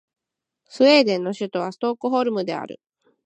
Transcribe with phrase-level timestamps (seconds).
[0.67, 2.79] スウェーデンの首都はストックホルムである